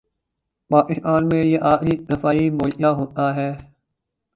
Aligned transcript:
پاکستان 0.71 1.21
میں 1.29 1.43
یہ 1.43 1.59
آخری 1.73 1.95
دفاعی 2.09 2.49
مورچہ 2.49 2.89
ہوتا 2.99 3.25
ہے۔ 3.35 3.51